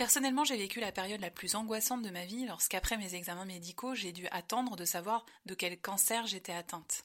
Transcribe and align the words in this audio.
Personnellement, 0.00 0.44
j'ai 0.44 0.56
vécu 0.56 0.80
la 0.80 0.92
période 0.92 1.20
la 1.20 1.28
plus 1.28 1.56
angoissante 1.56 2.00
de 2.00 2.08
ma 2.08 2.24
vie 2.24 2.46
lorsqu'après 2.46 2.96
mes 2.96 3.14
examens 3.14 3.44
médicaux, 3.44 3.94
j'ai 3.94 4.12
dû 4.12 4.26
attendre 4.30 4.74
de 4.74 4.86
savoir 4.86 5.26
de 5.44 5.52
quel 5.52 5.78
cancer 5.78 6.26
j'étais 6.26 6.54
atteinte. 6.54 7.04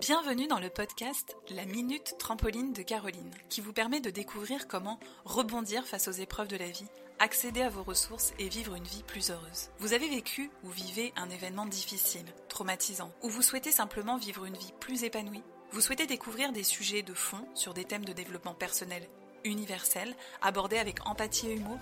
Bienvenue 0.00 0.46
dans 0.46 0.58
le 0.58 0.70
podcast 0.70 1.36
La 1.50 1.66
Minute 1.66 2.14
Trampoline 2.18 2.72
de 2.72 2.80
Caroline, 2.80 3.34
qui 3.50 3.60
vous 3.60 3.74
permet 3.74 4.00
de 4.00 4.08
découvrir 4.08 4.66
comment 4.66 4.98
rebondir 5.26 5.86
face 5.86 6.08
aux 6.08 6.12
épreuves 6.12 6.48
de 6.48 6.56
la 6.56 6.70
vie, 6.70 6.88
accéder 7.18 7.60
à 7.60 7.68
vos 7.68 7.82
ressources 7.82 8.32
et 8.38 8.48
vivre 8.48 8.76
une 8.76 8.84
vie 8.84 9.02
plus 9.02 9.30
heureuse. 9.30 9.68
Vous 9.78 9.92
avez 9.92 10.08
vécu 10.08 10.50
ou 10.64 10.70
vivez 10.70 11.12
un 11.16 11.28
événement 11.28 11.66
difficile, 11.66 12.24
traumatisant, 12.48 13.12
ou 13.22 13.28
vous 13.28 13.42
souhaitez 13.42 13.72
simplement 13.72 14.16
vivre 14.16 14.46
une 14.46 14.56
vie 14.56 14.72
plus 14.80 15.04
épanouie? 15.04 15.42
Vous 15.70 15.80
souhaitez 15.80 16.06
découvrir 16.06 16.52
des 16.52 16.62
sujets 16.62 17.02
de 17.02 17.14
fond 17.14 17.46
sur 17.54 17.74
des 17.74 17.84
thèmes 17.84 18.04
de 18.04 18.12
développement 18.12 18.54
personnel 18.54 19.06
universels, 19.44 20.16
abordés 20.40 20.78
avec 20.78 21.06
empathie 21.06 21.48
et 21.48 21.54
humour? 21.54 21.78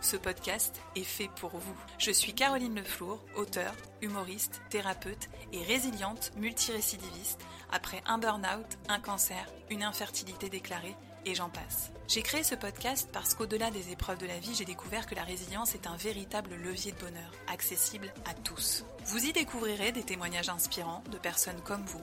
Ce 0.00 0.16
podcast 0.16 0.78
est 0.96 1.04
fait 1.04 1.30
pour 1.40 1.50
vous. 1.56 1.76
Je 1.98 2.10
suis 2.10 2.34
Caroline 2.34 2.74
Leflour, 2.74 3.24
auteure, 3.36 3.74
humoriste, 4.02 4.60
thérapeute 4.68 5.30
et 5.52 5.62
résiliente 5.62 6.32
multirécidiviste 6.36 7.40
après 7.72 8.02
un 8.04 8.18
burn-out, 8.18 8.66
un 8.88 9.00
cancer, 9.00 9.46
une 9.70 9.82
infertilité 9.82 10.50
déclarée 10.50 10.94
et 11.24 11.34
j'en 11.34 11.48
passe. 11.48 11.90
J'ai 12.06 12.20
créé 12.20 12.44
ce 12.44 12.54
podcast 12.54 13.08
parce 13.10 13.32
qu'au-delà 13.32 13.70
des 13.70 13.90
épreuves 13.90 14.18
de 14.18 14.26
la 14.26 14.38
vie, 14.38 14.54
j'ai 14.54 14.66
découvert 14.66 15.06
que 15.06 15.14
la 15.14 15.24
résilience 15.24 15.74
est 15.74 15.86
un 15.86 15.96
véritable 15.96 16.54
levier 16.56 16.92
de 16.92 17.00
bonheur, 17.00 17.32
accessible 17.46 18.12
à 18.26 18.34
tous. 18.34 18.84
Vous 19.06 19.24
y 19.24 19.32
découvrirez 19.32 19.92
des 19.92 20.02
témoignages 20.02 20.50
inspirants 20.50 21.02
de 21.10 21.16
personnes 21.16 21.62
comme 21.62 21.84
vous, 21.86 22.02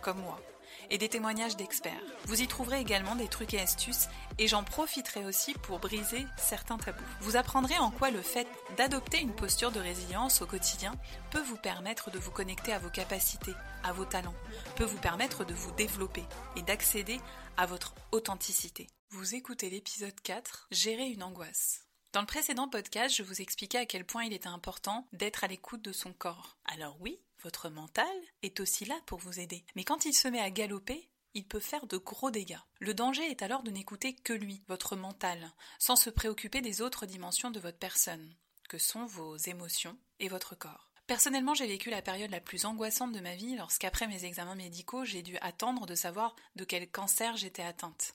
comme 0.00 0.20
moi 0.20 0.40
et 0.90 0.98
des 0.98 1.08
témoignages 1.08 1.56
d'experts. 1.56 2.02
Vous 2.24 2.42
y 2.42 2.46
trouverez 2.46 2.80
également 2.80 3.16
des 3.16 3.28
trucs 3.28 3.54
et 3.54 3.60
astuces 3.60 4.08
et 4.38 4.48
j'en 4.48 4.64
profiterai 4.64 5.24
aussi 5.24 5.54
pour 5.54 5.78
briser 5.78 6.26
certains 6.36 6.78
tabous. 6.78 7.02
Vous 7.20 7.36
apprendrez 7.36 7.78
en 7.78 7.90
quoi 7.90 8.10
le 8.10 8.22
fait 8.22 8.48
d'adopter 8.76 9.20
une 9.20 9.34
posture 9.34 9.72
de 9.72 9.80
résilience 9.80 10.42
au 10.42 10.46
quotidien 10.46 10.94
peut 11.30 11.42
vous 11.42 11.56
permettre 11.56 12.10
de 12.10 12.18
vous 12.18 12.30
connecter 12.30 12.72
à 12.72 12.78
vos 12.78 12.90
capacités, 12.90 13.54
à 13.84 13.92
vos 13.92 14.04
talents, 14.04 14.34
peut 14.76 14.84
vous 14.84 14.98
permettre 14.98 15.44
de 15.44 15.54
vous 15.54 15.72
développer 15.72 16.24
et 16.56 16.62
d'accéder 16.62 17.20
à 17.56 17.66
votre 17.66 17.94
authenticité. 18.12 18.88
Vous 19.10 19.34
écoutez 19.34 19.70
l'épisode 19.70 20.18
4, 20.22 20.68
Gérer 20.70 21.08
une 21.08 21.22
angoisse. 21.22 21.86
Dans 22.12 22.20
le 22.20 22.26
précédent 22.26 22.68
podcast, 22.68 23.14
je 23.14 23.22
vous 23.22 23.40
expliquais 23.40 23.78
à 23.78 23.86
quel 23.86 24.04
point 24.04 24.24
il 24.24 24.32
était 24.32 24.48
important 24.48 25.06
d'être 25.12 25.44
à 25.44 25.46
l'écoute 25.46 25.82
de 25.82 25.92
son 25.92 26.12
corps. 26.12 26.56
Alors 26.64 26.96
oui, 27.00 27.20
votre 27.42 27.68
mental 27.68 28.06
est 28.42 28.60
aussi 28.60 28.84
là 28.84 28.98
pour 29.06 29.18
vous 29.18 29.40
aider. 29.40 29.64
Mais 29.74 29.84
quand 29.84 30.04
il 30.04 30.14
se 30.14 30.28
met 30.28 30.40
à 30.40 30.50
galoper, 30.50 31.10
il 31.34 31.46
peut 31.46 31.60
faire 31.60 31.86
de 31.86 31.96
gros 31.96 32.30
dégâts. 32.30 32.58
Le 32.80 32.94
danger 32.94 33.24
est 33.30 33.42
alors 33.42 33.62
de 33.62 33.70
n'écouter 33.70 34.14
que 34.14 34.32
lui, 34.32 34.62
votre 34.68 34.96
mental, 34.96 35.52
sans 35.78 35.96
se 35.96 36.10
préoccuper 36.10 36.60
des 36.60 36.82
autres 36.82 37.06
dimensions 37.06 37.50
de 37.50 37.60
votre 37.60 37.78
personne, 37.78 38.34
que 38.68 38.78
sont 38.78 39.06
vos 39.06 39.36
émotions 39.36 39.98
et 40.18 40.28
votre 40.28 40.54
corps. 40.54 40.89
Personnellement, 41.10 41.54
j'ai 41.54 41.66
vécu 41.66 41.90
la 41.90 42.02
période 42.02 42.30
la 42.30 42.38
plus 42.38 42.66
angoissante 42.66 43.10
de 43.10 43.18
ma 43.18 43.34
vie 43.34 43.56
lorsqu'après 43.56 44.06
mes 44.06 44.24
examens 44.26 44.54
médicaux, 44.54 45.04
j'ai 45.04 45.22
dû 45.22 45.36
attendre 45.38 45.84
de 45.84 45.96
savoir 45.96 46.36
de 46.54 46.62
quel 46.62 46.88
cancer 46.88 47.36
j'étais 47.36 47.64
atteinte 47.64 48.14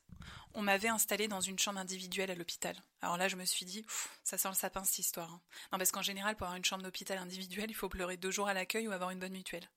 on 0.54 0.62
m'avait 0.62 0.88
installé 0.88 1.28
dans 1.28 1.42
une 1.42 1.60
chambre 1.60 1.80
individuelle 1.80 2.32
à 2.32 2.36
l'hôpital. 2.36 2.74
Alors 3.02 3.18
là, 3.18 3.28
je 3.28 3.36
me 3.36 3.44
suis 3.44 3.66
dit, 3.66 3.86
ça 4.24 4.38
sent 4.38 4.48
le 4.48 4.54
sapin 4.54 4.86
cette 4.86 5.00
histoire. 5.00 5.30
Hein. 5.30 5.42
Non, 5.74 5.78
parce 5.78 5.92
qu'en 5.92 6.02
général, 6.02 6.38
pour 6.38 6.46
avoir 6.46 6.56
une 6.56 6.64
chambre 6.64 6.84
d'hôpital 6.84 7.18
individuelle, 7.18 7.70
il 7.70 7.76
faut 7.76 7.90
pleurer 7.90 8.16
deux 8.16 8.32
jours 8.32 8.48
à 8.48 8.54
l'accueil 8.54 8.88
ou 8.88 8.94
avoir 8.94 9.10
une 9.10 9.20
bonne 9.20 9.34
mutuelle. 9.34 9.70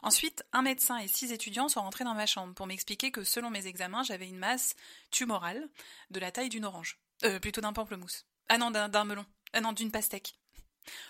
Ensuite, 0.00 0.42
un 0.54 0.62
médecin 0.62 0.96
et 0.96 1.08
six 1.08 1.32
étudiants 1.32 1.68
sont 1.68 1.82
rentrés 1.82 2.04
dans 2.04 2.14
ma 2.14 2.24
chambre 2.24 2.54
pour 2.54 2.66
m'expliquer 2.66 3.10
que 3.10 3.22
selon 3.22 3.50
mes 3.50 3.66
examens, 3.66 4.04
j'avais 4.04 4.26
une 4.26 4.38
masse 4.38 4.74
tumorale 5.10 5.68
de 6.10 6.20
la 6.20 6.32
taille 6.32 6.48
d'une 6.48 6.64
orange. 6.64 6.98
Euh, 7.24 7.38
plutôt 7.38 7.60
d'un 7.60 7.74
pamplemousse. 7.74 8.24
Ah 8.48 8.56
non, 8.56 8.70
d'un 8.70 9.04
melon. 9.04 9.26
Ah 9.52 9.60
non, 9.60 9.72
d'une 9.72 9.90
pastèque. 9.90 10.38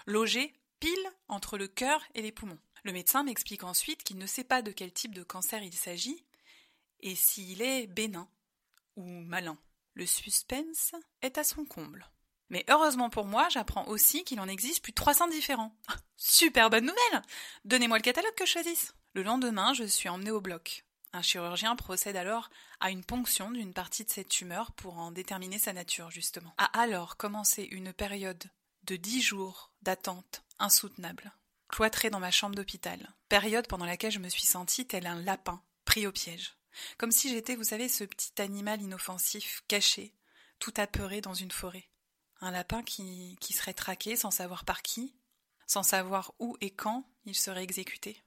Logé 0.07 0.53
pile 0.83 1.13
entre 1.29 1.59
le 1.59 1.69
cœur 1.69 2.03
et 2.17 2.23
les 2.23 2.33
poumons. 2.33 2.59
Le 2.83 2.93
médecin 2.93 3.23
m'explique 3.23 3.63
ensuite 3.63 4.03
qu'il 4.03 4.19
ne 4.19 4.27
sait 4.27 4.43
pas 4.43 4.63
de 4.63 4.73
quel 4.73 4.93
type 4.93 5.15
de 5.15 5.23
cancer 5.23 5.63
il 5.63 5.73
s'agit 5.73 6.25
et 6.99 7.15
s'il 7.15 7.63
est 7.63 7.87
bénin 7.87 8.29
ou 8.97 9.05
malin. 9.05 9.57
Le 9.95 10.07
suspense 10.07 10.91
est 11.21 11.39
à 11.39 11.45
son 11.45 11.65
comble. 11.65 12.11
Mais 12.51 12.65
heureusement 12.69 13.11
pour 13.11 13.27
moi, 13.27 13.49
j'apprends 13.49 13.87
aussi 13.87 14.25
qu'il 14.25 14.41
en 14.41 14.49
existe 14.49 14.83
plus 14.83 14.91
de 14.91 14.97
300 14.97 15.29
différents. 15.29 15.73
Ah, 15.87 15.95
super 16.17 16.69
bonne 16.69 16.87
nouvelle 16.87 17.23
Donnez-moi 17.65 17.99
le 17.99 18.03
catalogue 18.03 18.35
que 18.35 18.45
je 18.45 18.51
choisisse. 18.51 18.93
Le 19.15 19.23
lendemain, 19.23 19.75
je 19.75 19.85
suis 19.85 20.09
emmenée 20.09 20.33
au 20.33 20.41
bloc. 20.41 20.85
Un 21.13 21.23
chirurgien 21.23 21.77
procède 21.77 22.17
alors 22.17 22.51
à 22.81 22.91
une 22.91 23.05
ponction 23.05 23.53
d'une 23.53 23.73
partie 23.73 24.05
de 24.05 24.11
cette 24.11 24.31
tumeur 24.31 24.73
pour 24.73 24.99
en 24.99 25.13
déterminer 25.13 25.61
sa 25.61 25.73
nature, 25.73 26.11
justement. 26.11 26.55
A 26.59 26.81
alors 26.81 27.17
commencé 27.17 27.69
une 27.71 27.93
période 27.93 28.43
de 28.85 28.97
dix 28.97 29.23
jours 29.23 29.73
d'attente 29.83 30.43
insoutenable, 30.59 31.33
cloîtrée 31.69 32.11
dans 32.11 32.21
ma 32.21 32.31
chambre 32.31 32.55
d'hôpital, 32.55 33.15
période 33.29 33.67
pendant 33.67 33.85
laquelle 33.85 34.13
je 34.13 34.19
me 34.19 34.29
suis 34.29 34.47
sentie 34.47 34.87
tel 34.87 35.07
un 35.07 35.21
lapin 35.21 35.63
pris 35.85 36.07
au 36.07 36.13
piège. 36.13 36.55
Comme 36.99 37.13
si 37.13 37.29
j'étais, 37.29 37.55
vous 37.55 37.65
savez, 37.65 37.89
ce 37.89 38.05
petit 38.05 38.41
animal 38.41 38.81
inoffensif, 38.81 39.63
caché, 39.69 40.15
tout 40.59 40.73
apeuré 40.77 41.21
dans 41.21 41.35
une 41.35 41.51
forêt. 41.51 41.89
Un 42.41 42.51
lapin 42.51 42.83
qui, 42.83 43.37
qui 43.41 43.53
serait 43.53 43.75
traqué 43.75 44.17
sans 44.17 44.31
savoir 44.31 44.65
par 44.65 44.83
qui, 44.83 45.15
sans 45.67 45.83
savoir 45.83 46.35
où 46.39 46.57
et 46.61 46.71
quand 46.71 47.05
il 47.25 47.35
serait 47.35 47.63
exécuté. 47.63 48.23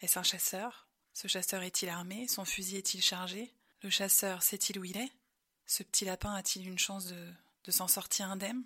Est-ce 0.00 0.18
un 0.18 0.22
chasseur? 0.22 0.88
Ce 1.12 1.28
chasseur 1.28 1.62
est-il 1.62 1.88
armé? 1.88 2.26
Son 2.26 2.44
fusil 2.44 2.76
est-il 2.76 3.02
chargé? 3.02 3.54
Le 3.82 3.90
chasseur 3.90 4.42
sait-il 4.42 4.78
où 4.78 4.84
il 4.84 4.96
est? 4.96 5.12
Ce 5.66 5.82
petit 5.82 6.04
lapin 6.04 6.34
a-t-il 6.34 6.66
une 6.66 6.78
chance 6.78 7.06
de, 7.06 7.32
de 7.64 7.70
s'en 7.70 7.86
sortir 7.88 8.30
indemne? 8.30 8.64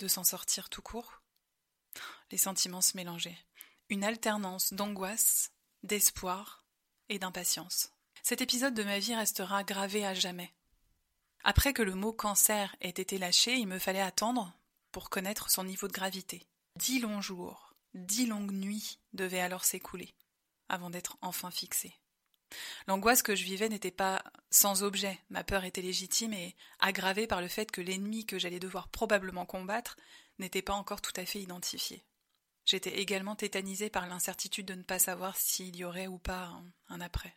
De 0.00 0.08
s'en 0.08 0.24
sortir 0.24 0.70
tout 0.70 0.80
court 0.80 1.20
Les 2.30 2.38
sentiments 2.38 2.80
se 2.80 2.96
mélangeaient. 2.96 3.38
Une 3.90 4.02
alternance 4.02 4.72
d'angoisse, 4.72 5.52
d'espoir, 5.82 6.64
et 7.10 7.18
d'impatience. 7.18 7.92
Cet 8.22 8.40
épisode 8.40 8.72
de 8.72 8.82
ma 8.82 8.98
vie 8.98 9.14
restera 9.14 9.62
gravé 9.62 10.06
à 10.06 10.14
jamais. 10.14 10.54
Après 11.44 11.74
que 11.74 11.82
le 11.82 11.94
mot 11.94 12.14
cancer 12.14 12.74
ait 12.80 12.88
été 12.88 13.18
lâché, 13.18 13.56
il 13.56 13.66
me 13.66 13.78
fallait 13.78 14.00
attendre 14.00 14.54
pour 14.90 15.10
connaître 15.10 15.50
son 15.50 15.64
niveau 15.64 15.86
de 15.86 15.92
gravité. 15.92 16.46
Dix 16.76 17.00
longs 17.00 17.20
jours, 17.20 17.74
dix 17.92 18.24
longues 18.24 18.52
nuits 18.52 19.00
devaient 19.12 19.40
alors 19.40 19.66
s'écouler 19.66 20.14
avant 20.70 20.88
d'être 20.88 21.18
enfin 21.20 21.50
fixés. 21.50 21.99
L'angoisse 22.86 23.22
que 23.22 23.36
je 23.36 23.44
vivais 23.44 23.68
n'était 23.68 23.90
pas 23.90 24.22
sans 24.50 24.82
objet, 24.82 25.20
ma 25.30 25.44
peur 25.44 25.64
était 25.64 25.82
légitime 25.82 26.32
et 26.32 26.56
aggravée 26.80 27.26
par 27.26 27.40
le 27.40 27.48
fait 27.48 27.70
que 27.70 27.80
l'ennemi 27.80 28.26
que 28.26 28.38
j'allais 28.38 28.58
devoir 28.58 28.88
probablement 28.88 29.46
combattre 29.46 29.96
n'était 30.38 30.62
pas 30.62 30.74
encore 30.74 31.00
tout 31.00 31.12
à 31.16 31.24
fait 31.24 31.40
identifié. 31.40 32.04
J'étais 32.64 32.98
également 33.00 33.36
tétanisée 33.36 33.90
par 33.90 34.06
l'incertitude 34.06 34.66
de 34.66 34.74
ne 34.74 34.82
pas 34.82 34.98
savoir 34.98 35.36
s'il 35.36 35.76
y 35.76 35.84
aurait 35.84 36.06
ou 36.06 36.18
pas 36.18 36.52
un, 36.88 37.00
après. 37.00 37.36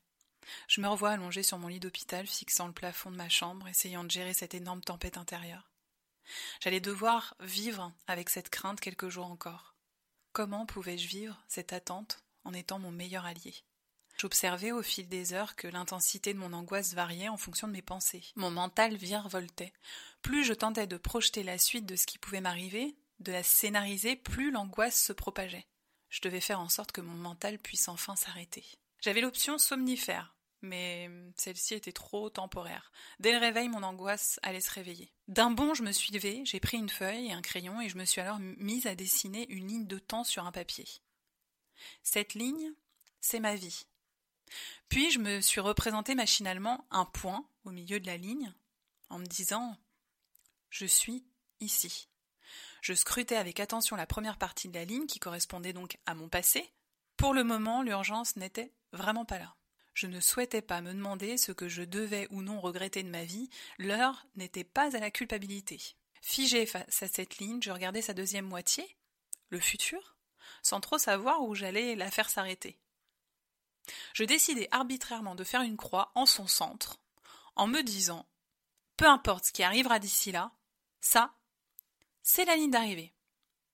Je 0.67 0.81
me 0.81 0.87
revois 0.87 1.11
allongée 1.11 1.43
sur 1.43 1.57
mon 1.57 1.67
lit 1.67 1.79
d'hôpital, 1.79 2.27
fixant 2.27 2.67
le 2.67 2.73
plafond 2.73 3.11
de 3.11 3.15
ma 3.15 3.29
chambre, 3.29 3.67
essayant 3.67 4.03
de 4.03 4.11
gérer 4.11 4.33
cette 4.33 4.53
énorme 4.53 4.81
tempête 4.81 5.17
intérieure. 5.17 5.71
J'allais 6.61 6.81
devoir 6.81 7.35
vivre 7.39 7.91
avec 8.07 8.29
cette 8.29 8.49
crainte 8.49 8.79
quelques 8.79 9.09
jours 9.09 9.25
encore. 9.25 9.75
Comment 10.31 10.65
pouvais-je 10.65 11.07
vivre 11.07 11.41
cette 11.47 11.73
attente 11.73 12.23
en 12.43 12.53
étant 12.53 12.79
mon 12.79 12.91
meilleur 12.91 13.25
allié? 13.25 13.63
J'observais 14.17 14.71
au 14.71 14.81
fil 14.81 15.07
des 15.07 15.33
heures 15.33 15.55
que 15.55 15.67
l'intensité 15.67 16.33
de 16.33 16.39
mon 16.39 16.53
angoisse 16.53 16.93
variait 16.93 17.29
en 17.29 17.37
fonction 17.37 17.67
de 17.67 17.73
mes 17.73 17.81
pensées. 17.81 18.23
Mon 18.35 18.51
mental 18.51 18.95
virevoltait. 18.95 19.73
Plus 20.21 20.43
je 20.43 20.53
tentais 20.53 20.87
de 20.87 20.97
projeter 20.97 21.43
la 21.43 21.57
suite 21.57 21.85
de 21.85 21.95
ce 21.95 22.05
qui 22.05 22.17
pouvait 22.17 22.41
m'arriver, 22.41 22.95
de 23.19 23.31
la 23.31 23.43
scénariser, 23.43 24.15
plus 24.15 24.51
l'angoisse 24.51 25.01
se 25.01 25.13
propageait. 25.13 25.65
Je 26.09 26.21
devais 26.21 26.41
faire 26.41 26.59
en 26.59 26.69
sorte 26.69 26.91
que 26.91 27.01
mon 27.01 27.15
mental 27.15 27.57
puisse 27.57 27.87
enfin 27.87 28.15
s'arrêter. 28.15 28.63
J'avais 29.01 29.21
l'option 29.21 29.57
somnifère, 29.57 30.35
mais 30.61 31.09
celle-ci 31.35 31.73
était 31.73 31.91
trop 31.91 32.29
temporaire. 32.29 32.91
Dès 33.19 33.33
le 33.33 33.39
réveil, 33.39 33.67
mon 33.67 33.83
angoisse 33.83 34.39
allait 34.43 34.61
se 34.61 34.71
réveiller. 34.71 35.11
D'un 35.27 35.51
bond, 35.51 35.73
je 35.73 35.83
me 35.83 35.91
suis 35.91 36.13
levée, 36.13 36.43
j'ai 36.45 36.59
pris 36.59 36.77
une 36.77 36.89
feuille 36.89 37.27
et 37.27 37.33
un 37.33 37.41
crayon 37.41 37.81
et 37.81 37.89
je 37.89 37.97
me 37.97 38.05
suis 38.05 38.21
alors 38.21 38.39
mise 38.39 38.87
à 38.87 38.95
dessiner 38.95 39.49
une 39.49 39.67
ligne 39.67 39.87
de 39.87 39.99
temps 39.99 40.23
sur 40.23 40.45
un 40.45 40.51
papier. 40.51 40.85
Cette 42.03 42.33
ligne, 42.33 42.71
c'est 43.19 43.39
ma 43.39 43.55
vie. 43.55 43.85
Puis 44.89 45.11
je 45.11 45.19
me 45.19 45.41
suis 45.41 45.61
représenté 45.61 46.15
machinalement 46.15 46.85
un 46.91 47.05
point 47.05 47.45
au 47.65 47.71
milieu 47.71 47.99
de 47.99 48.05
la 48.05 48.17
ligne 48.17 48.53
en 49.09 49.19
me 49.19 49.25
disant 49.25 49.77
Je 50.69 50.85
suis 50.85 51.25
ici. 51.59 52.07
Je 52.81 52.93
scrutais 52.93 53.37
avec 53.37 53.59
attention 53.59 53.95
la 53.95 54.05
première 54.05 54.37
partie 54.37 54.67
de 54.67 54.73
la 54.73 54.85
ligne 54.85 55.07
qui 55.07 55.19
correspondait 55.19 55.73
donc 55.73 55.97
à 56.05 56.15
mon 56.15 56.29
passé. 56.29 56.69
Pour 57.17 57.33
le 57.33 57.43
moment, 57.43 57.81
l'urgence 57.81 58.35
n'était 58.35 58.73
vraiment 58.91 59.25
pas 59.25 59.39
là. 59.39 59.55
Je 59.93 60.07
ne 60.07 60.19
souhaitais 60.19 60.61
pas 60.61 60.81
me 60.81 60.93
demander 60.93 61.37
ce 61.37 61.51
que 61.51 61.69
je 61.69 61.83
devais 61.83 62.27
ou 62.31 62.41
non 62.41 62.59
regretter 62.59 63.03
de 63.03 63.09
ma 63.09 63.23
vie, 63.23 63.49
l'heure 63.77 64.25
n'était 64.35 64.63
pas 64.63 64.95
à 64.95 64.99
la 64.99 65.11
culpabilité. 65.11 65.79
Figé 66.21 66.65
face 66.65 67.03
à 67.03 67.07
cette 67.07 67.37
ligne, 67.37 67.61
je 67.61 67.71
regardais 67.71 68.01
sa 68.01 68.13
deuxième 68.13 68.47
moitié, 68.47 68.97
le 69.49 69.59
futur, 69.59 70.15
sans 70.63 70.79
trop 70.79 70.97
savoir 70.97 71.43
où 71.43 71.53
j'allais 71.53 71.95
la 71.95 72.09
faire 72.09 72.29
s'arrêter. 72.29 72.79
Je 74.13 74.23
décidai 74.23 74.67
arbitrairement 74.71 75.35
de 75.35 75.43
faire 75.43 75.61
une 75.61 75.77
croix 75.77 76.11
en 76.15 76.25
son 76.25 76.47
centre, 76.47 76.99
en 77.55 77.67
me 77.67 77.81
disant 77.81 78.25
peu 78.97 79.05
importe 79.07 79.45
ce 79.45 79.51
qui 79.51 79.63
arrivera 79.63 79.99
d'ici 79.99 80.31
là, 80.31 80.51
ça, 81.01 81.33
c'est 82.21 82.45
la 82.45 82.55
ligne 82.55 82.71
d'arrivée. 82.71 83.13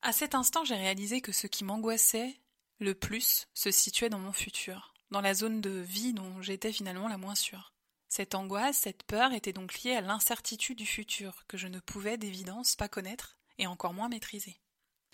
À 0.02 0.14
cet 0.14 0.34
instant, 0.34 0.64
j'ai 0.64 0.76
réalisé 0.76 1.22
que 1.22 1.32
ce 1.32 1.48
qui 1.48 1.64
m'angoissait 1.64 2.40
le 2.80 2.96
plus 2.96 3.48
se 3.54 3.70
situait 3.70 4.10
dans 4.10 4.20
mon 4.20 4.32
futur, 4.32 4.94
dans 5.12 5.22
la 5.22 5.34
zone 5.34 5.62
de 5.62 5.70
vie 5.70 6.14
dont 6.14 6.42
j'étais 6.42 6.72
finalement 6.72 7.08
la 7.08 7.18
moins 7.18 7.36
sûre. 7.36 7.74
Cette 8.08 8.34
angoisse, 8.34 8.78
cette 8.78 9.04
peur 9.04 9.34
était 9.34 9.54
donc 9.54 9.82
liée 9.82 9.94
à 9.94 10.02
l'incertitude 10.02 10.78
du 10.78 10.86
futur 10.86 11.46
que 11.48 11.58
je 11.58 11.68
ne 11.68 11.80
pouvais 11.80 12.18
d'évidence 12.18 12.76
pas 12.76 12.88
connaître 12.88 13.38
et 13.60 13.68
encore 13.68 13.94
moins 13.94 14.10
maîtriser. 14.10 14.60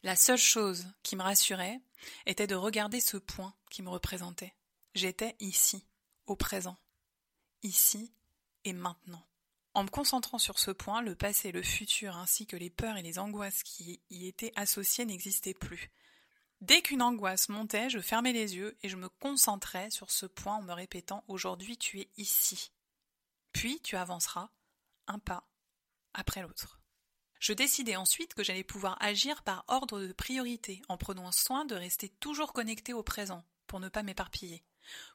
La 0.04 0.16
seule 0.16 0.38
chose 0.38 0.86
qui 1.02 1.16
me 1.16 1.24
rassurait 1.24 1.82
était 2.26 2.48
de 2.48 2.56
regarder 2.56 3.02
ce 3.02 3.18
point 3.18 3.54
qui 3.72 3.82
me 3.82 3.90
représentait. 3.90 4.54
J'étais 4.96 5.36
ici, 5.42 5.86
au 6.26 6.38
présent, 6.38 6.78
ici 7.64 8.14
et 8.64 8.72
maintenant. 8.72 9.28
En 9.74 9.84
me 9.84 9.90
concentrant 9.90 10.38
sur 10.38 10.58
ce 10.58 10.72
point, 10.72 11.02
le 11.02 11.16
passé, 11.16 11.52
le 11.52 11.62
futur, 11.62 12.16
ainsi 12.16 12.48
que 12.48 12.56
les 12.56 12.70
peurs 12.70 12.96
et 12.96 13.02
les 13.02 13.20
angoisses 13.20 13.62
qui 13.64 14.02
y 14.10 14.26
étaient 14.26 14.54
associées 14.56 15.06
n'existaient 15.06 15.54
plus. 15.54 15.92
Dès 16.62 16.82
qu'une 16.82 17.02
angoisse 17.02 17.50
montait, 17.50 17.90
je 17.90 18.00
fermais 18.00 18.32
les 18.32 18.56
yeux 18.56 18.78
et 18.84 18.90
je 18.90 18.96
me 18.96 19.10
concentrais 19.10 19.92
sur 19.92 20.10
ce 20.12 20.26
point 20.26 20.56
en 20.56 20.62
me 20.62 20.72
répétant 20.72 21.26
Aujourd'hui 21.28 21.78
tu 21.78 22.00
es 22.00 22.10
ici. 22.16 22.72
Puis 23.52 23.82
tu 23.82 23.98
avanceras, 23.98 24.50
un 25.08 25.20
pas 25.20 25.46
après 26.14 26.42
l'autre. 26.42 26.80
Je 27.42 27.52
décidai 27.52 27.98
ensuite 27.98 28.34
que 28.34 28.46
j'allais 28.46 28.64
pouvoir 28.64 28.98
agir 29.02 29.44
par 29.44 29.66
ordre 29.68 30.00
de 30.00 30.14
priorité, 30.14 30.82
en 30.88 30.98
prenant 30.98 31.34
soin 31.34 31.66
de 31.66 31.76
rester 31.76 32.08
toujours 32.08 32.54
connecté 32.54 32.94
au 32.94 33.04
présent, 33.04 33.44
pour 33.68 33.82
ne 33.82 33.90
pas 33.90 34.04
m'éparpiller. 34.04 34.64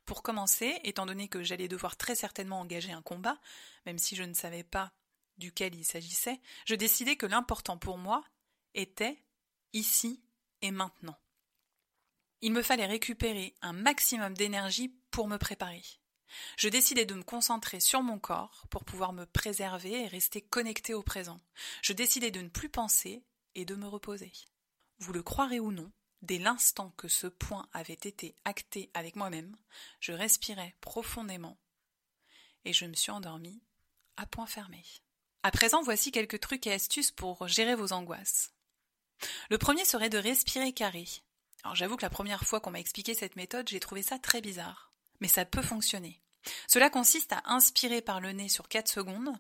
Pour 0.05 0.23
commencer, 0.23 0.79
étant 0.85 1.07
donné 1.07 1.29
que 1.29 1.43
j'allais 1.43 1.69
devoir 1.69 1.97
très 1.97 2.15
certainement 2.15 2.61
engager 2.61 2.93
un 2.93 3.03
combat, 3.03 3.39
même 3.87 3.99
si 3.99 4.17
je 4.17 4.23
ne 4.23 4.35
savais 4.35 4.65
pas 4.65 4.93
duquel 5.39 5.75
il 5.75 5.85
s'agissait, 5.85 6.41
je 6.67 6.75
décidai 6.75 7.17
que 7.17 7.27
l'important 7.27 7.79
pour 7.79 7.99
moi 7.99 8.25
était 8.75 9.23
ici 9.73 10.23
et 10.63 10.71
maintenant. 10.71 11.19
Il 12.43 12.53
me 12.53 12.63
fallait 12.63 12.87
récupérer 12.87 13.55
un 13.63 13.73
maximum 13.73 14.35
d'énergie 14.35 14.95
pour 15.11 15.29
me 15.29 15.37
préparer. 15.37 15.83
Je 16.57 16.69
décidai 16.69 17.07
de 17.07 17.15
me 17.15 17.23
concentrer 17.23 17.81
sur 17.81 18.03
mon 18.03 18.19
corps 18.19 18.65
pour 18.71 18.85
pouvoir 18.85 19.13
me 19.13 19.27
préserver 19.27 20.05
et 20.05 20.07
rester 20.07 20.41
connecté 20.41 20.95
au 20.95 21.03
présent. 21.03 21.41
Je 21.83 21.93
décidai 21.93 22.31
de 22.31 22.41
ne 22.41 22.49
plus 22.49 22.69
penser 22.69 23.25
et 23.55 23.65
de 23.65 23.75
me 23.75 23.87
reposer. 23.87 24.33
Vous 24.99 25.13
le 25.13 25.23
croirez 25.23 25.61
ou 25.61 25.73
non, 25.73 25.91
Dès 26.23 26.39
l'instant 26.39 26.93
que 26.97 27.09
ce 27.09 27.27
point 27.27 27.69
avait 27.73 27.95
été 27.95 28.37
acté 28.45 28.91
avec 28.95 29.17
moi-même, 29.17 29.57
je 30.01 30.13
respirais 30.13 30.77
profondément 30.81 31.59
et 32.65 32.73
je 32.73 32.85
me 32.85 32.95
suis 32.95 33.11
endormie 33.11 33.63
à 34.17 34.27
point 34.27 34.47
fermé. 34.47 34.85
À 35.43 35.51
présent, 35.51 35.83
voici 35.83 36.13
quelques 36.13 36.41
trucs 36.41 36.67
et 36.67 36.73
astuces 36.73 37.11
pour 37.11 37.49
gérer 37.49 37.75
vos 37.75 37.95
angoisses. 37.95 38.53
Le 39.49 39.57
premier 39.57 39.87
serait 39.87 40.11
de 40.11 40.19
respirer 40.19 40.73
carré. 40.73 41.07
Alors 41.63 41.75
j'avoue 41.75 41.97
que 41.97 42.03
la 42.03 42.11
première 42.11 42.45
fois 42.45 42.61
qu'on 42.61 42.71
m'a 42.71 42.81
expliqué 42.81 43.15
cette 43.15 43.37
méthode, 43.37 43.69
j'ai 43.69 43.81
trouvé 43.81 44.03
ça 44.03 44.19
très 44.19 44.43
bizarre, 44.43 44.93
mais 45.21 45.29
ça 45.29 45.47
peut 45.47 45.63
fonctionner. 45.63 46.23
Cela 46.67 46.91
consiste 46.91 47.33
à 47.33 47.43
inspirer 47.47 48.03
par 48.03 48.21
le 48.21 48.33
nez 48.33 48.49
sur 48.49 48.69
4 48.69 48.89
secondes, 48.89 49.35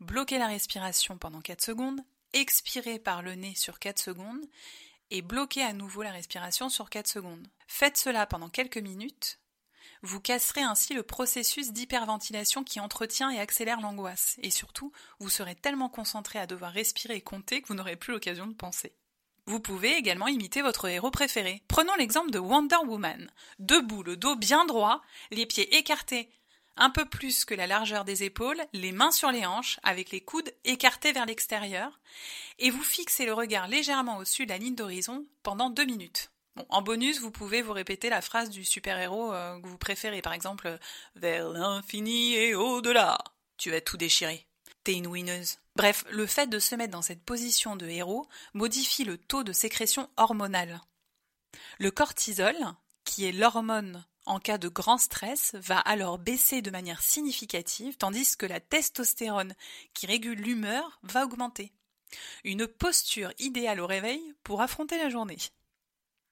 bloquer 0.00 0.38
la 0.38 0.46
respiration 0.46 1.18
pendant 1.18 1.40
4 1.40 1.62
secondes, 1.62 2.00
expirer 2.32 2.98
par 2.98 3.22
le 3.22 3.34
nez 3.34 3.54
sur 3.54 3.78
4 3.78 3.98
secondes 3.98 4.46
et 5.10 5.22
bloquez 5.22 5.62
à 5.62 5.72
nouveau 5.72 6.02
la 6.02 6.12
respiration 6.12 6.68
sur 6.68 6.90
4 6.90 7.06
secondes. 7.06 7.46
Faites 7.66 7.96
cela 7.96 8.26
pendant 8.26 8.48
quelques 8.48 8.78
minutes. 8.78 9.38
Vous 10.02 10.20
casserez 10.20 10.62
ainsi 10.62 10.94
le 10.94 11.02
processus 11.02 11.72
d'hyperventilation 11.72 12.64
qui 12.64 12.80
entretient 12.80 13.30
et 13.30 13.38
accélère 13.38 13.80
l'angoisse. 13.80 14.36
Et 14.42 14.50
surtout, 14.50 14.92
vous 15.18 15.28
serez 15.28 15.54
tellement 15.54 15.90
concentré 15.90 16.38
à 16.38 16.46
devoir 16.46 16.72
respirer 16.72 17.16
et 17.16 17.20
compter 17.20 17.60
que 17.60 17.68
vous 17.68 17.74
n'aurez 17.74 17.96
plus 17.96 18.12
l'occasion 18.12 18.46
de 18.46 18.54
penser. 18.54 18.94
Vous 19.46 19.60
pouvez 19.60 19.96
également 19.96 20.28
imiter 20.28 20.62
votre 20.62 20.86
héros 20.86 21.10
préféré. 21.10 21.62
Prenons 21.68 21.94
l'exemple 21.96 22.30
de 22.30 22.38
Wonder 22.38 22.76
Woman. 22.86 23.30
Debout, 23.58 24.02
le 24.02 24.16
dos 24.16 24.36
bien 24.36 24.64
droit, 24.64 25.02
les 25.30 25.44
pieds 25.44 25.76
écartés 25.76 26.30
un 26.80 26.90
peu 26.90 27.04
plus 27.04 27.44
que 27.44 27.54
la 27.54 27.66
largeur 27.66 28.04
des 28.04 28.24
épaules, 28.24 28.60
les 28.72 28.90
mains 28.90 29.12
sur 29.12 29.30
les 29.30 29.46
hanches, 29.46 29.78
avec 29.82 30.10
les 30.10 30.22
coudes 30.22 30.52
écartés 30.64 31.12
vers 31.12 31.26
l'extérieur, 31.26 32.00
et 32.58 32.70
vous 32.70 32.82
fixez 32.82 33.26
le 33.26 33.34
regard 33.34 33.68
légèrement 33.68 34.16
au-dessus 34.16 34.46
de 34.46 34.50
la 34.50 34.58
ligne 34.58 34.74
d'horizon 34.74 35.26
pendant 35.42 35.70
deux 35.70 35.84
minutes. 35.84 36.30
en 36.70 36.82
bonus, 36.82 37.20
vous 37.20 37.30
pouvez 37.30 37.62
vous 37.62 37.74
répéter 37.74 38.08
la 38.08 38.22
phrase 38.22 38.50
du 38.50 38.64
super-héros 38.64 39.32
euh, 39.32 39.60
que 39.60 39.66
vous 39.66 39.78
préférez, 39.78 40.22
par 40.22 40.32
exemple 40.32 40.78
Vers 41.14 41.50
l'infini 41.50 42.34
et 42.34 42.54
au-delà. 42.54 43.18
Tu 43.58 43.70
vas 43.70 43.82
tout 43.82 43.98
déchirer. 43.98 44.46
T'es 44.82 44.94
une 44.94 45.06
winneuse. 45.06 45.58
Bref, 45.76 46.04
le 46.10 46.26
fait 46.26 46.48
de 46.48 46.58
se 46.58 46.74
mettre 46.74 46.92
dans 46.92 47.02
cette 47.02 47.22
position 47.22 47.76
de 47.76 47.86
héros 47.86 48.26
modifie 48.54 49.04
le 49.04 49.18
taux 49.18 49.44
de 49.44 49.52
sécrétion 49.52 50.08
hormonale. 50.16 50.80
Le 51.78 51.90
cortisol, 51.90 52.56
qui 53.04 53.26
est 53.26 53.32
l'hormone 53.32 54.04
en 54.26 54.38
cas 54.38 54.58
de 54.58 54.68
grand 54.68 54.98
stress, 54.98 55.54
va 55.54 55.78
alors 55.78 56.18
baisser 56.18 56.62
de 56.62 56.70
manière 56.70 57.02
significative, 57.02 57.96
tandis 57.96 58.36
que 58.36 58.46
la 58.46 58.60
testostérone, 58.60 59.54
qui 59.94 60.06
régule 60.06 60.40
l'humeur, 60.40 61.00
va 61.02 61.24
augmenter. 61.24 61.72
Une 62.44 62.66
posture 62.66 63.32
idéale 63.38 63.80
au 63.80 63.86
réveil 63.86 64.20
pour 64.42 64.62
affronter 64.62 64.98
la 64.98 65.10
journée. 65.10 65.38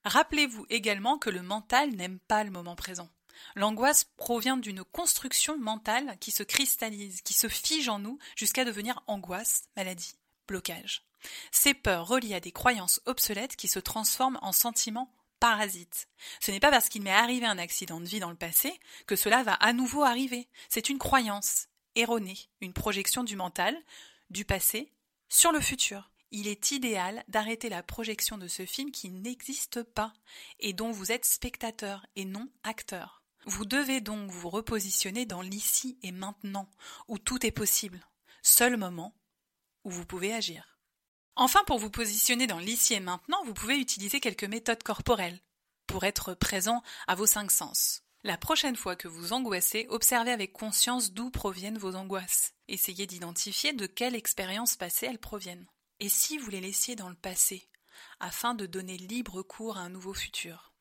Rappelez-vous 0.05 0.67
également 0.70 1.19
que 1.19 1.31
le 1.31 1.43
mental 1.43 1.90
n'aime 1.90 2.19
pas 2.19 2.44
le 2.44 2.50
moment 2.50 2.76
présent. 2.76 3.08
L'angoisse 3.55 4.05
provient 4.17 4.56
d'une 4.56 4.85
construction 4.85 5.58
mentale 5.58 6.17
qui 6.20 6.31
se 6.31 6.43
cristallise, 6.43 7.23
qui 7.23 7.35
se 7.35 7.49
fige 7.49 7.88
en 7.88 7.99
nous 7.99 8.19
jusqu'à 8.37 8.64
devenir 8.64 9.02
angoisse, 9.06 9.64
maladie, 9.76 10.17
blocage. 10.46 11.05
Ces 11.50 11.75
peurs 11.75 12.06
reliées 12.06 12.35
à 12.35 12.40
des 12.40 12.52
croyances 12.52 13.00
obsolètes 13.06 13.56
qui 13.56 13.69
se 13.69 13.79
transforment 13.79 14.38
en 14.43 14.52
sentiments 14.52 15.12
parasite. 15.40 16.08
Ce 16.40 16.50
n'est 16.50 16.61
pas 16.61 16.70
parce 16.70 16.88
qu'il 16.88 17.02
m'est 17.02 17.11
arrivé 17.11 17.46
un 17.46 17.58
accident 17.58 18.00
de 18.00 18.06
vie 18.06 18.20
dans 18.20 18.31
le 18.31 18.37
passé 18.37 18.79
que 19.06 19.17
cela 19.17 19.43
va 19.43 19.55
à 19.55 19.73
nouveau 19.73 20.02
arriver. 20.02 20.49
C'est 20.69 20.88
une 20.88 20.99
croyance 20.99 21.69
erronée, 21.94 22.38
une 22.61 22.73
projection 22.73 23.25
du 23.25 23.37
mental, 23.37 23.76
du 24.31 24.44
passé, 24.44 24.93
sur 25.29 25.52
le 25.52 25.61
futur. 25.61 26.11
Il 26.31 26.46
est 26.46 26.73
idéal 26.73 27.25
d'arrêter 27.29 27.69
la 27.69 27.82
projection 27.82 28.37
de 28.37 28.49
ce 28.49 28.67
film 28.67 28.90
qui 28.90 29.08
n'existe 29.11 29.82
pas 29.82 30.12
et 30.61 30.75
dont 30.75 30.90
vous 30.90 31.11
êtes 31.11 31.25
spectateur 31.25 32.06
et 32.17 32.25
non 32.25 32.49
acteur. 32.64 33.23
Vous 33.46 33.64
devez 33.64 34.00
donc 34.00 34.31
vous 34.31 34.50
repositionner 34.50 35.25
dans 35.25 35.40
l'ici 35.40 35.99
et 36.02 36.12
maintenant, 36.12 36.69
où 37.07 37.18
tout 37.18 37.47
est 37.47 37.50
possible, 37.50 38.07
seul 38.42 38.76
moment 38.76 39.14
où 39.85 39.90
vous 39.90 40.04
pouvez 40.04 40.35
agir. 40.35 40.77
Enfin, 41.40 41.62
pour 41.68 41.78
vous 41.78 41.88
positionner 41.88 42.49
dans 42.49 42.59
l'ici 42.59 42.95
et 42.95 43.00
maintenant, 43.00 43.45
vous 43.45 43.54
pouvez 43.54 43.78
utiliser 43.78 44.18
quelques 44.18 44.42
méthodes 44.42 44.83
corporelles 44.83 45.38
pour 45.87 46.02
être 46.02 46.35
présent 46.35 46.83
à 47.07 47.14
vos 47.14 47.26
cinq 47.26 47.52
sens. 47.52 48.02
La 48.25 48.37
prochaine 48.37 48.75
fois 48.75 48.97
que 48.97 49.07
vous 49.07 49.33
angoissez, 49.33 49.87
observez 49.88 50.33
avec 50.33 50.52
conscience 50.52 51.12
d'où 51.12 51.30
proviennent 51.30 51.78
vos 51.78 51.95
angoisses. 51.95 52.54
Essayez 52.66 53.07
d'identifier 53.07 53.73
de 53.73 53.87
quelle 53.87 54.16
expérience 54.16 54.75
passée 54.75 55.07
elles 55.07 55.21
proviennent. 55.21 55.68
Et 56.00 56.09
si 56.09 56.38
vous 56.38 56.50
les 56.50 56.61
laissiez 56.61 56.97
dans 56.97 57.09
le 57.09 57.14
passé, 57.14 57.68
afin 58.18 58.54
de 58.54 58.66
donner 58.66 58.97
libre 58.97 59.42
cours 59.42 59.78
à 59.78 59.83
un 59.83 59.90
nouveau 59.90 60.14
futur. 60.14 60.75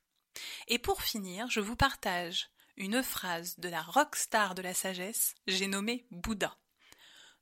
Et 0.67 0.79
pour 0.79 1.03
finir, 1.03 1.47
je 1.51 1.59
vous 1.59 1.75
partage 1.75 2.49
une 2.77 3.03
phrase 3.03 3.59
de 3.59 3.69
la 3.69 3.83
rockstar 3.83 4.55
de 4.55 4.63
la 4.63 4.73
sagesse, 4.73 5.35
j'ai 5.45 5.67
nommé 5.67 6.07
Bouddha. 6.09 6.57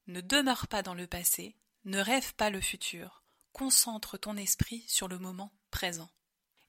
Ne 0.08 0.20
demeure 0.20 0.68
pas 0.68 0.82
dans 0.82 0.94
le 0.94 1.08
passé, 1.08 1.56
ne 1.86 2.00
rêve 2.00 2.34
pas 2.36 2.50
le 2.50 2.62
futur, 2.62 3.24
concentre 3.54 4.18
ton 4.18 4.36
esprit 4.38 4.84
sur 4.88 5.08
le 5.08 5.20
moment 5.20 5.54
présent. 5.72 6.10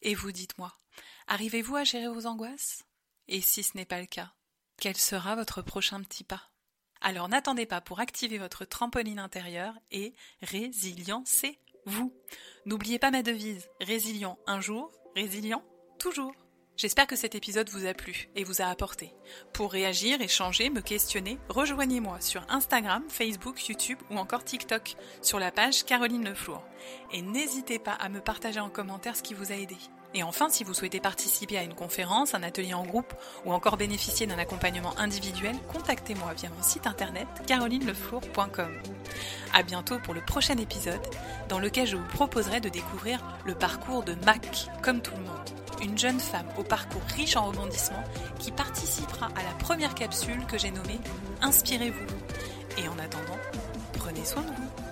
Et 0.03 0.15
vous 0.15 0.31
dites-moi, 0.31 0.77
arrivez-vous 1.27 1.77
à 1.77 1.85
gérer 1.85 2.09
vos 2.09 2.27
angoisses? 2.27 2.85
Et 3.29 3.41
si 3.41 3.63
ce 3.63 3.77
n'est 3.77 3.87
pas 3.87 4.01
le 4.01 4.07
cas, 4.07 4.35
quel 4.79 4.97
sera 4.97 5.35
votre 5.35 5.63
prochain 5.63 6.03
petit 6.03 6.25
pas? 6.25 6.51
Alors 7.01 7.29
n'attendez 7.29 7.67
pas 7.67 7.81
pour 7.81 8.01
activer 8.01 8.39
votre 8.39 8.65
trampoline 8.65 9.19
intérieure 9.19 9.75
et 9.91 10.15
résilience-vous. 10.43 12.15
N'oubliez 12.67 12.99
pas 12.99 13.11
ma 13.11 13.23
devise, 13.23 13.69
résilient 13.81 14.39
un 14.47 14.61
jour, 14.61 14.93
résilient 15.15 15.65
toujours. 15.99 16.35
J'espère 16.77 17.07
que 17.07 17.17
cet 17.17 17.35
épisode 17.35 17.71
vous 17.71 17.87
a 17.87 17.95
plu 17.95 18.29
et 18.37 18.45
vous 18.45 18.61
a 18.61 18.67
apporté. 18.67 19.15
Pour 19.55 19.73
réagir, 19.73 20.21
échanger, 20.21 20.69
me 20.69 20.83
questionner, 20.83 21.39
rejoignez-moi 21.49 22.21
sur 22.21 22.45
Instagram, 22.51 23.03
Facebook, 23.09 23.67
YouTube 23.67 23.99
ou 24.11 24.17
encore 24.17 24.45
TikTok 24.45 24.95
sur 25.23 25.39
la 25.39 25.51
page 25.51 25.85
Caroline 25.85 26.25
Leflour. 26.25 26.63
Et 27.13 27.23
n'hésitez 27.23 27.79
pas 27.79 27.95
à 27.95 28.11
me 28.11 28.21
partager 28.21 28.61
en 28.61 28.69
commentaire 28.69 29.17
ce 29.17 29.23
qui 29.23 29.33
vous 29.33 29.53
a 29.53 29.57
aidé. 29.57 29.77
Et 30.17 30.23
enfin, 30.23 30.49
si 30.49 30.65
vous 30.65 30.73
souhaitez 30.73 30.99
participer 30.99 31.59
à 31.59 31.63
une 31.63 31.75
conférence, 31.75 32.35
un 32.35 32.43
atelier 32.43 32.73
en 32.73 32.87
groupe 32.87 33.13
ou 33.45 33.53
encore 33.53 33.77
bénéficier 33.77 34.27
d'un 34.27 34.39
accompagnement 34.39 34.99
individuel, 34.99 35.55
contactez-moi 35.71 36.33
via 36.33 36.49
mon 36.49 36.63
site 36.63 36.87
internet 36.87 37.29
carolineleflour.com. 37.47 38.73
À 39.53 39.63
bientôt 39.63 39.99
pour 39.99 40.15
le 40.15 40.23
prochain 40.23 40.57
épisode 40.57 41.07
dans 41.51 41.59
lequel 41.59 41.87
je 41.87 41.97
vous 41.97 42.09
proposerai 42.15 42.61
de 42.61 42.71
découvrir 42.71 43.23
le 43.45 43.55
parcours 43.55 44.05
de 44.05 44.15
Mac, 44.25 44.69
comme 44.83 45.03
tout 45.03 45.15
le 45.17 45.23
monde, 45.23 45.51
une 45.83 45.99
jeune 45.99 46.19
femme 46.19 46.49
au 46.57 46.63
parcours 46.63 47.03
riche 47.15 47.37
en 47.37 47.49
rebondissements 47.49 48.05
qui 48.39 48.53
participera 48.53 49.27
à 49.37 49.43
la 49.43 49.53
première 49.59 49.95
capsule 49.95 50.47
que 50.47 50.57
j'ai 50.57 50.71
nommée 50.71 50.99
Inspirez-vous. 51.43 52.07
Et 52.83 52.89
en 52.89 52.99
attendant, 52.99 53.39
prenez 53.93 54.25
soin 54.25 54.41
de 54.41 54.49
vous. 54.49 54.86